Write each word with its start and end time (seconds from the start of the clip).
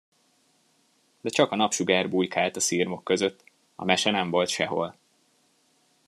De 1.21 1.29
csak 1.29 1.51
a 1.51 1.55
napsugár 1.55 2.09
bujkált 2.09 2.55
a 2.55 2.59
szirmok 2.59 3.03
között, 3.03 3.43
a 3.75 3.83
mese 3.85 4.11
nem 4.11 4.29
volt 4.29 4.49
sehol. 4.49 4.97